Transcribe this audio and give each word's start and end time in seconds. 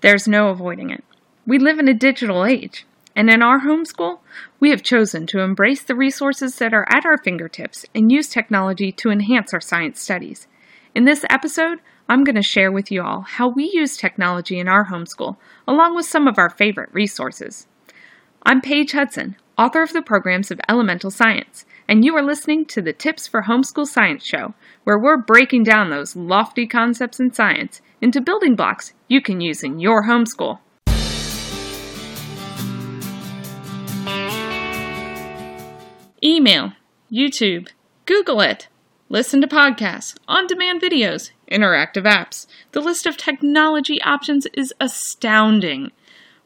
There's 0.00 0.26
no 0.26 0.48
avoiding 0.48 0.90
it. 0.90 1.04
We 1.46 1.58
live 1.58 1.78
in 1.78 1.88
a 1.88 1.94
digital 1.94 2.46
age, 2.46 2.86
and 3.14 3.28
in 3.28 3.42
our 3.42 3.60
homeschool, 3.60 4.20
we 4.58 4.70
have 4.70 4.82
chosen 4.82 5.26
to 5.26 5.40
embrace 5.40 5.82
the 5.82 5.94
resources 5.94 6.56
that 6.56 6.72
are 6.72 6.86
at 6.88 7.04
our 7.04 7.18
fingertips 7.18 7.84
and 7.94 8.10
use 8.10 8.28
technology 8.28 8.92
to 8.92 9.10
enhance 9.10 9.52
our 9.52 9.60
science 9.60 10.00
studies. 10.00 10.46
In 10.94 11.04
this 11.04 11.24
episode, 11.28 11.80
I'm 12.08 12.24
going 12.24 12.36
to 12.36 12.42
share 12.42 12.72
with 12.72 12.90
you 12.90 13.02
all 13.02 13.20
how 13.20 13.48
we 13.48 13.70
use 13.74 13.96
technology 13.96 14.58
in 14.58 14.68
our 14.68 14.86
homeschool, 14.86 15.36
along 15.68 15.94
with 15.94 16.06
some 16.06 16.26
of 16.26 16.38
our 16.38 16.50
favorite 16.50 16.88
resources. 16.92 17.66
I'm 18.42 18.62
Paige 18.62 18.92
Hudson, 18.92 19.36
author 19.58 19.82
of 19.82 19.92
the 19.92 20.00
programs 20.00 20.50
of 20.50 20.60
Elemental 20.66 21.10
Science, 21.10 21.66
and 21.90 22.04
you 22.04 22.14
are 22.14 22.22
listening 22.22 22.64
to 22.64 22.80
the 22.80 22.92
Tips 22.92 23.26
for 23.26 23.42
Homeschool 23.42 23.84
Science 23.84 24.24
Show, 24.24 24.54
where 24.84 24.96
we're 24.96 25.16
breaking 25.16 25.64
down 25.64 25.90
those 25.90 26.14
lofty 26.14 26.64
concepts 26.64 27.18
in 27.18 27.34
science 27.34 27.82
into 28.00 28.20
building 28.20 28.54
blocks 28.54 28.92
you 29.08 29.20
can 29.20 29.40
use 29.40 29.64
in 29.64 29.80
your 29.80 30.04
homeschool. 30.04 30.60
Email, 36.22 36.74
YouTube, 37.12 37.70
Google 38.06 38.40
it. 38.40 38.68
Listen 39.08 39.40
to 39.40 39.48
podcasts, 39.48 40.16
on 40.28 40.46
demand 40.46 40.80
videos, 40.80 41.32
interactive 41.50 42.04
apps. 42.04 42.46
The 42.70 42.80
list 42.80 43.04
of 43.04 43.16
technology 43.16 44.00
options 44.02 44.46
is 44.54 44.72
astounding. 44.78 45.90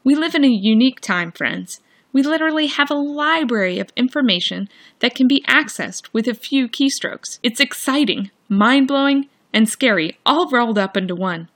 We 0.05 0.15
live 0.15 0.35
in 0.35 0.45
a 0.45 0.49
unique 0.49 1.01
time, 1.01 1.33
friends. 1.33 1.83
We 2.15 2.23
literally 2.23 2.69
have 2.69 2.93
a 2.93 2.95
library 2.95 3.81
of 3.81 3.93
information 3.97 4.69
that 5.01 5.17
can 5.17 5.27
be 5.27 5.45
accessed 5.49 6.09
with 6.13 6.29
a 6.29 6.35
few 6.35 6.69
keystrokes. 6.69 7.41
It's 7.43 7.59
exciting, 7.59 8.31
mind 8.49 8.87
blowing, 8.87 9.29
and 9.53 9.69
scary, 9.69 10.17
all 10.25 10.49
rolled 10.49 10.79
up 10.79 10.97
into 10.97 11.17
one. 11.17 11.49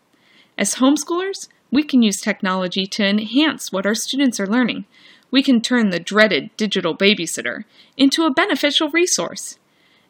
As 0.59 0.75
homeschoolers, 0.75 1.47
we 1.71 1.85
can 1.85 2.03
use 2.03 2.21
technology 2.21 2.87
to 2.87 3.05
enhance 3.05 3.71
what 3.71 3.87
our 3.87 3.95
students 3.95 4.41
are 4.41 4.49
learning. 4.49 4.87
We 5.31 5.45
can 5.45 5.61
turn 5.61 5.91
the 5.91 6.01
dreaded 6.01 6.51
digital 6.57 6.97
babysitter 6.97 7.63
into 7.97 8.25
a 8.25 8.33
beneficial 8.33 8.91
resource. 8.91 9.61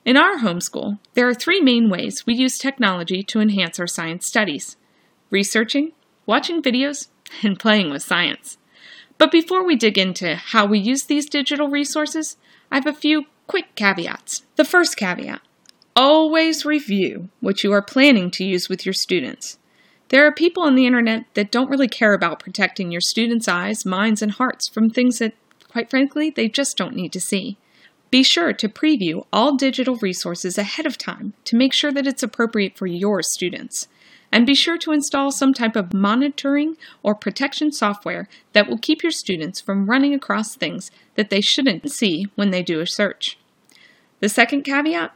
In 0.07 0.17
our 0.17 0.39
homeschool, 0.39 0.99
there 1.13 1.29
are 1.29 1.35
three 1.35 1.61
main 1.61 1.91
ways 1.91 2.25
we 2.25 2.33
use 2.33 2.57
technology 2.57 3.23
to 3.25 3.41
enhance 3.41 3.79
our 3.79 3.87
science 3.87 4.27
studies 4.27 4.79
researching, 5.31 5.93
watching 6.25 6.63
videos, 6.63 7.09
and 7.43 7.61
playing 7.61 7.91
with 7.91 8.03
science. 8.03 8.57
But 9.19 9.33
before 9.33 9.65
we 9.65 9.75
dig 9.75 9.99
into 9.99 10.37
how 10.37 10.65
we 10.65 10.79
use 10.79 11.05
these 11.05 11.29
digital 11.29 11.69
resources, 11.69 12.37
I 12.71 12.77
have 12.77 12.87
a 12.87 12.93
few 12.93 13.27
quick 13.49 13.75
caveats. 13.75 14.43
The 14.57 14.65
first 14.65 14.97
caveat 14.97 15.41
always 15.97 16.65
review 16.65 17.29
what 17.41 17.65
you 17.65 17.73
are 17.73 17.83
planning 17.83 18.31
to 18.31 18.45
use 18.45 18.69
with 18.69 18.87
your 18.87 18.93
students. 18.93 19.59
There 20.11 20.25
are 20.25 20.33
people 20.33 20.63
on 20.63 20.77
the 20.77 20.87
internet 20.87 21.25
that 21.35 21.51
don't 21.51 21.69
really 21.69 21.89
care 21.89 22.15
about 22.15 22.39
protecting 22.39 22.93
your 22.93 23.01
students' 23.01 23.49
eyes, 23.49 23.85
minds, 23.85 24.23
and 24.23 24.33
hearts 24.33 24.69
from 24.69 24.89
things 24.89 25.19
that, 25.19 25.35
quite 25.69 25.91
frankly, 25.91 26.31
they 26.31 26.49
just 26.49 26.77
don't 26.77 26.95
need 26.95 27.13
to 27.13 27.21
see. 27.21 27.59
Be 28.11 28.23
sure 28.23 28.53
to 28.55 28.69
preview 28.69 29.27
all 29.33 29.57
digital 29.57 29.97
resources 29.97 30.57
ahead 30.57 30.87
of 30.87 30.97
time 30.97 31.35
to 31.45 31.57
make 31.57 31.75
sure 31.75 31.93
that 31.93 32.07
it's 32.07 32.23
appropriate 32.23 32.79
for 32.79 32.87
your 32.87 33.23
students. 33.23 33.89
And 34.31 34.47
be 34.47 34.55
sure 34.55 34.77
to 34.79 34.93
install 34.93 35.31
some 35.31 35.55
type 35.55 35.75
of 35.75 35.95
monitoring 35.95 36.77
or 37.03 37.15
protection 37.15 37.73
software 37.73 38.29
that 38.53 38.69
will 38.69 38.79
keep 38.79 39.03
your 39.03 39.13
students 39.13 39.61
from 39.61 39.89
running 39.89 40.13
across 40.13 40.55
things 40.55 40.91
that 41.15 41.31
they 41.31 41.41
shouldn't 41.41 41.91
see 41.91 42.27
when 42.35 42.51
they 42.51 42.63
do 42.63 42.81
a 42.81 42.87
search. 42.87 43.39
The 44.21 44.29
second 44.29 44.63
caveat 44.63 45.13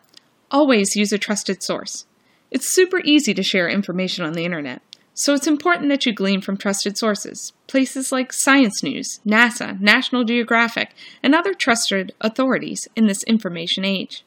always 0.51 0.97
use 0.97 1.13
a 1.13 1.19
trusted 1.19 1.63
source. 1.63 2.07
It's 2.51 2.69
super 2.69 3.01
easy 3.05 3.35
to 3.35 3.43
share 3.43 3.69
information 3.69 4.25
on 4.25 4.33
the 4.33 4.45
internet, 4.45 4.83
so 5.15 5.35
it's 5.35 5.47
important 5.47 5.91
that 5.91 6.07
you 6.07 6.15
glean 6.15 6.41
from 6.41 6.57
trusted 6.57 6.97
sources, 6.97 7.53
places 7.67 8.13
like 8.13 8.33
Science 8.33 8.83
News, 8.83 9.21
NASA, 9.27 9.79
National 9.79 10.25
Geographic, 10.25 10.95
and 11.23 11.35
other 11.35 11.53
trusted 11.53 12.15
authorities 12.21 12.89
in 12.97 13.07
this 13.07 13.23
information 13.25 13.85
age. 13.85 14.25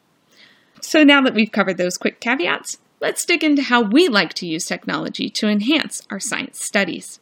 So 0.81 1.03
now 1.03 1.21
that 1.21 1.33
we've 1.33 1.51
covered 1.51 1.77
those 1.77 1.97
quick 1.97 2.19
caveats, 2.19 2.77
let's 3.05 3.23
dig 3.23 3.43
into 3.43 3.61
how 3.61 3.83
we 3.83 4.07
like 4.07 4.33
to 4.33 4.47
use 4.47 4.65
technology 4.65 5.29
to 5.29 5.47
enhance 5.47 6.01
our 6.09 6.19
science 6.19 6.65
studies. 6.65 7.19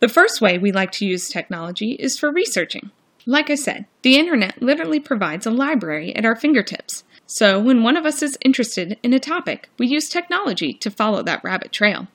The 0.00 0.08
first 0.08 0.40
way 0.40 0.56
we 0.56 0.72
like 0.72 0.90
to 0.92 1.04
use 1.04 1.28
technology 1.28 1.92
is 1.92 2.18
for 2.18 2.32
researching. 2.32 2.90
Like 3.26 3.50
I 3.50 3.56
said, 3.56 3.84
the 4.00 4.16
internet 4.16 4.62
literally 4.62 4.98
provides 4.98 5.44
a 5.44 5.50
library 5.50 6.16
at 6.16 6.24
our 6.24 6.34
fingertips. 6.34 7.04
So 7.26 7.60
when 7.60 7.82
one 7.82 7.98
of 7.98 8.06
us 8.06 8.22
is 8.22 8.38
interested 8.40 8.98
in 9.02 9.12
a 9.12 9.20
topic, 9.20 9.68
we 9.78 9.86
use 9.86 10.08
technology 10.08 10.72
to 10.72 10.90
follow 10.90 11.22
that 11.24 11.44
rabbit 11.44 11.72
trail. 11.72 12.08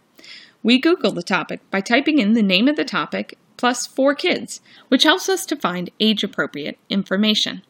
We 0.64 0.80
Google 0.80 1.12
the 1.12 1.22
topic 1.22 1.60
by 1.70 1.82
typing 1.82 2.18
in 2.18 2.34
the 2.34 2.42
name 2.42 2.68
of 2.68 2.78
the 2.78 2.84
topic 2.84 3.38
plus 3.58 3.86
for 3.86 4.16
kids, 4.16 4.60
which 4.88 5.04
helps 5.04 5.30
us 5.30 5.46
to 5.46 5.56
find 5.56 5.92
age 6.00 6.24
appropriate 6.24 6.80
information. 6.90 7.62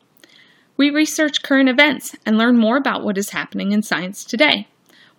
We 0.77 0.89
research 0.89 1.43
current 1.43 1.67
events 1.67 2.15
and 2.25 2.37
learn 2.37 2.55
more 2.55 2.77
about 2.77 3.03
what 3.03 3.17
is 3.17 3.31
happening 3.31 3.73
in 3.73 3.83
science 3.83 4.23
today. 4.23 4.67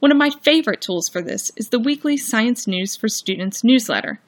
One 0.02 0.10
of 0.10 0.18
my 0.18 0.30
favorite 0.30 0.80
tools 0.80 1.08
for 1.08 1.22
this 1.22 1.52
is 1.54 1.68
the 1.68 1.78
weekly 1.78 2.16
Science 2.16 2.66
News 2.66 2.96
for 2.96 3.06
Students 3.06 3.62
newsletter, 3.62 4.18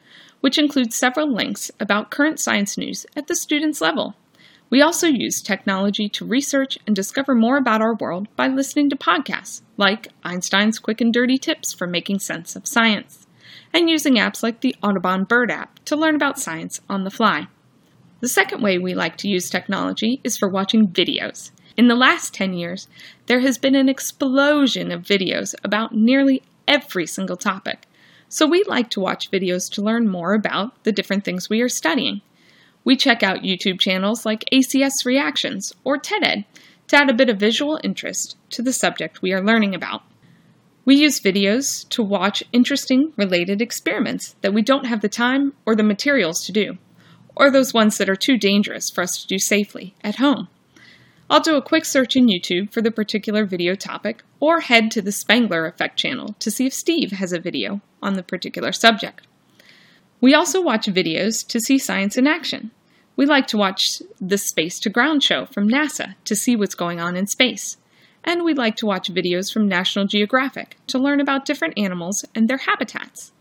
which 0.40 0.56
includes 0.56 0.94
several 0.94 1.28
links 1.34 1.68
about 1.80 2.12
current 2.12 2.38
science 2.38 2.78
news 2.78 3.06
at 3.16 3.26
the 3.26 3.34
students' 3.34 3.80
level. 3.80 4.14
We 4.70 4.80
also 4.80 5.08
use 5.08 5.42
technology 5.42 6.08
to 6.10 6.24
research 6.24 6.78
and 6.86 6.94
discover 6.94 7.34
more 7.34 7.56
about 7.56 7.82
our 7.82 7.96
world 7.96 8.28
by 8.36 8.46
listening 8.46 8.88
to 8.90 8.96
podcasts 8.96 9.62
like 9.76 10.12
Einstein's 10.22 10.78
Quick 10.78 11.00
and 11.00 11.12
Dirty 11.12 11.38
Tips 11.38 11.74
for 11.74 11.88
Making 11.88 12.20
Sense 12.20 12.54
of 12.54 12.68
Science 12.68 13.26
and 13.72 13.90
using 13.90 14.14
apps 14.14 14.44
like 14.44 14.60
the 14.60 14.76
Audubon 14.80 15.24
Bird 15.24 15.50
app 15.50 15.84
to 15.86 15.96
learn 15.96 16.14
about 16.14 16.38
science 16.38 16.80
on 16.88 17.02
the 17.02 17.10
fly. 17.10 17.48
The 18.20 18.28
second 18.28 18.62
way 18.62 18.78
we 18.78 18.94
like 18.94 19.16
to 19.16 19.28
use 19.28 19.50
technology 19.50 20.20
is 20.22 20.38
for 20.38 20.48
watching 20.48 20.86
videos. 20.86 21.50
In 21.76 21.88
the 21.88 21.96
last 21.96 22.32
10 22.34 22.52
years, 22.52 22.86
there 23.26 23.40
has 23.40 23.58
been 23.58 23.74
an 23.74 23.88
explosion 23.88 24.92
of 24.92 25.02
videos 25.02 25.54
about 25.64 25.94
nearly 25.94 26.42
every 26.68 27.06
single 27.06 27.36
topic. 27.36 27.86
So 28.28 28.46
we 28.46 28.62
like 28.64 28.90
to 28.90 29.00
watch 29.00 29.30
videos 29.30 29.70
to 29.72 29.82
learn 29.82 30.08
more 30.08 30.34
about 30.34 30.84
the 30.84 30.92
different 30.92 31.24
things 31.24 31.50
we 31.50 31.60
are 31.60 31.68
studying. 31.68 32.20
We 32.84 32.96
check 32.96 33.22
out 33.22 33.42
YouTube 33.42 33.80
channels 33.80 34.24
like 34.24 34.44
ACS 34.52 35.04
Reactions 35.04 35.72
or 35.82 35.98
TED-Ed 35.98 36.44
to 36.88 36.96
add 36.96 37.10
a 37.10 37.14
bit 37.14 37.28
of 37.28 37.38
visual 37.38 37.80
interest 37.82 38.36
to 38.50 38.62
the 38.62 38.72
subject 38.72 39.22
we 39.22 39.32
are 39.32 39.42
learning 39.42 39.74
about. 39.74 40.02
We 40.84 40.96
use 40.96 41.18
videos 41.18 41.88
to 41.88 42.02
watch 42.02 42.44
interesting 42.52 43.12
related 43.16 43.62
experiments 43.62 44.36
that 44.42 44.52
we 44.52 44.62
don't 44.62 44.86
have 44.86 45.00
the 45.00 45.08
time 45.08 45.54
or 45.64 45.74
the 45.74 45.82
materials 45.82 46.44
to 46.44 46.52
do, 46.52 46.76
or 47.34 47.50
those 47.50 47.74
ones 47.74 47.98
that 47.98 48.10
are 48.10 48.16
too 48.16 48.36
dangerous 48.36 48.90
for 48.90 49.00
us 49.00 49.20
to 49.22 49.26
do 49.26 49.38
safely 49.38 49.94
at 50.04 50.16
home. 50.16 50.48
I'll 51.30 51.40
do 51.40 51.56
a 51.56 51.62
quick 51.62 51.84
search 51.84 52.16
in 52.16 52.26
YouTube 52.26 52.72
for 52.72 52.82
the 52.82 52.90
particular 52.90 53.44
video 53.44 53.74
topic, 53.74 54.22
or 54.40 54.60
head 54.60 54.90
to 54.92 55.02
the 55.02 55.12
Spangler 55.12 55.66
Effect 55.66 55.96
channel 55.98 56.34
to 56.38 56.50
see 56.50 56.66
if 56.66 56.74
Steve 56.74 57.12
has 57.12 57.32
a 57.32 57.40
video 57.40 57.80
on 58.02 58.14
the 58.14 58.22
particular 58.22 58.72
subject. 58.72 59.26
We 60.20 60.34
also 60.34 60.60
watch 60.60 60.86
videos 60.86 61.46
to 61.48 61.60
see 61.60 61.78
science 61.78 62.16
in 62.16 62.26
action. 62.26 62.70
We 63.16 63.26
like 63.26 63.46
to 63.48 63.58
watch 63.58 64.02
the 64.20 64.38
Space 64.38 64.78
to 64.80 64.90
Ground 64.90 65.22
show 65.22 65.46
from 65.46 65.68
NASA 65.68 66.14
to 66.24 66.36
see 66.36 66.56
what's 66.56 66.74
going 66.74 67.00
on 67.00 67.16
in 67.16 67.26
space 67.26 67.76
and 68.24 68.42
we 68.42 68.54
like 68.54 68.76
to 68.76 68.86
watch 68.86 69.12
videos 69.12 69.52
from 69.52 69.68
National 69.68 70.06
Geographic 70.06 70.76
to 70.86 70.98
learn 70.98 71.20
about 71.20 71.44
different 71.44 71.78
animals 71.78 72.24
and 72.34 72.48
their 72.48 72.56
habitats. 72.58 73.32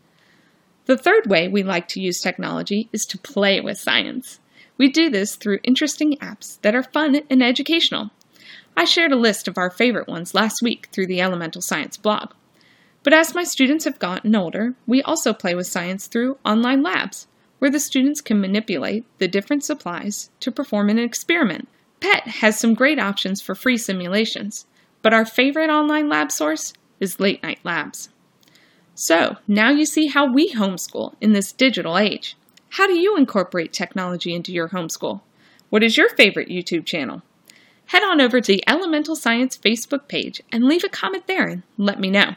The 0.85 0.97
third 0.97 1.27
way 1.27 1.47
we 1.47 1.63
like 1.63 1.87
to 1.89 2.01
use 2.01 2.19
technology 2.19 2.89
is 2.91 3.05
to 3.05 3.17
play 3.17 3.61
with 3.61 3.79
science. 3.79 4.39
We 4.77 4.89
do 4.89 5.09
this 5.09 5.35
through 5.35 5.59
interesting 5.63 6.17
apps 6.17 6.59
that 6.61 6.75
are 6.75 6.83
fun 6.83 7.21
and 7.29 7.43
educational. 7.43 8.11
I 8.75 8.85
shared 8.85 9.11
a 9.11 9.17
list 9.17 9.47
of 9.47 9.57
our 9.57 9.69
favorite 9.69 10.07
ones 10.07 10.33
last 10.33 10.61
week 10.61 10.87
through 10.91 11.07
the 11.07 11.21
Elemental 11.21 11.61
Science 11.61 11.95
blog. 11.95 12.31
But 13.03 13.13
as 13.13 13.35
my 13.35 13.43
students 13.43 13.85
have 13.85 13.99
gotten 13.99 14.35
older, 14.35 14.75
we 14.87 15.01
also 15.03 15.33
play 15.33 15.53
with 15.53 15.67
science 15.67 16.07
through 16.07 16.37
online 16.45 16.81
labs, 16.81 17.27
where 17.59 17.69
the 17.69 17.79
students 17.79 18.21
can 18.21 18.41
manipulate 18.41 19.05
the 19.19 19.27
different 19.27 19.63
supplies 19.63 20.29
to 20.39 20.51
perform 20.51 20.89
an 20.89 20.97
experiment. 20.97 21.67
PhET 22.01 22.23
has 22.41 22.59
some 22.59 22.73
great 22.73 22.99
options 22.99 23.41
for 23.41 23.55
free 23.55 23.77
simulations, 23.77 24.65
but 25.01 25.13
our 25.13 25.25
favorite 25.25 25.69
online 25.69 26.09
lab 26.09 26.31
source 26.31 26.73
is 26.99 27.19
Late 27.19 27.43
Night 27.43 27.59
Labs. 27.63 28.09
So, 28.95 29.37
now 29.47 29.69
you 29.69 29.85
see 29.85 30.07
how 30.07 30.31
we 30.31 30.53
homeschool 30.53 31.13
in 31.19 31.33
this 31.33 31.51
digital 31.51 31.97
age. 31.97 32.35
How 32.73 32.87
do 32.87 32.97
you 32.97 33.15
incorporate 33.17 33.71
technology 33.71 34.33
into 34.33 34.51
your 34.51 34.69
homeschool? 34.69 35.21
What 35.69 35.83
is 35.83 35.95
your 35.95 36.09
favorite 36.09 36.49
YouTube 36.49 36.87
channel? 36.87 37.21
Head 37.85 38.01
on 38.01 38.19
over 38.19 38.41
to 38.41 38.51
the 38.51 38.63
Elemental 38.67 39.15
Science 39.15 39.55
Facebook 39.55 40.07
page 40.07 40.41
and 40.51 40.63
leave 40.63 40.83
a 40.83 40.89
comment 40.89 41.27
there 41.27 41.45
and 41.45 41.61
let 41.77 41.99
me 41.99 42.09
know. 42.09 42.33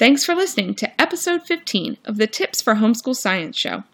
Thanks 0.00 0.24
for 0.24 0.34
listening 0.34 0.74
to 0.74 1.00
episode 1.00 1.44
15 1.46 1.98
of 2.04 2.16
the 2.16 2.26
Tips 2.26 2.60
for 2.60 2.74
Homeschool 2.74 3.14
Science 3.14 3.56
Show. 3.56 3.84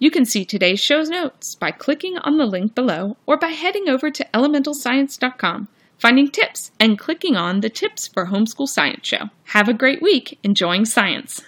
You 0.00 0.10
can 0.10 0.24
see 0.24 0.44
today's 0.44 0.80
show's 0.80 1.08
notes 1.08 1.54
by 1.54 1.70
clicking 1.70 2.18
on 2.18 2.38
the 2.38 2.46
link 2.46 2.74
below 2.74 3.16
or 3.26 3.36
by 3.36 3.50
heading 3.50 3.88
over 3.88 4.10
to 4.10 4.26
elementalscience.com 4.34 5.68
finding 5.98 6.30
tips 6.30 6.70
and 6.80 6.98
clicking 6.98 7.36
on 7.36 7.60
the 7.60 7.68
Tips 7.68 8.08
for 8.08 8.26
Homeschool 8.26 8.68
Science 8.68 9.06
show. 9.06 9.30
Have 9.46 9.68
a 9.68 9.74
great 9.74 10.00
week 10.00 10.38
enjoying 10.42 10.84
science. 10.84 11.42